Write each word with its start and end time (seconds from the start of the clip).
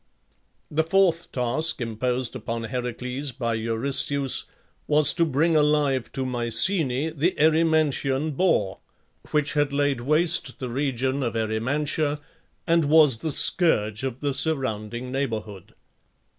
The 0.71 0.83
fourth 0.83 1.31
task 1.31 1.79
imposed 1.79 2.35
upon 2.35 2.63
Heracles 2.63 3.31
by 3.31 3.53
Eurystheus 3.53 4.45
was 4.87 5.13
to 5.13 5.25
bring 5.25 5.55
alive 5.55 6.11
to 6.13 6.25
Mycenæ 6.25 7.15
the 7.15 7.35
Erymantian 7.37 8.31
boar, 8.31 8.79
which 9.29 9.53
had 9.53 9.71
laid 9.71 10.01
waste 10.01 10.57
the 10.57 10.69
region 10.69 11.21
of 11.21 11.35
Erymantia, 11.35 12.19
and 12.65 12.85
was 12.85 13.19
the 13.19 13.31
scourge 13.31 14.01
of 14.01 14.21
the 14.21 14.33
surrounding 14.33 15.11
neighbourhood. 15.11 15.75